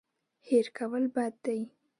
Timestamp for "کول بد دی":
0.77-1.59